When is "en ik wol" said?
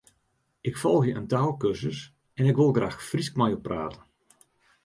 2.37-2.73